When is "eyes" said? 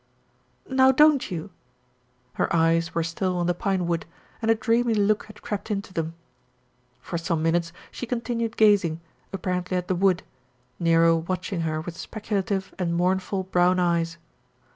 2.51-2.95, 13.79-14.17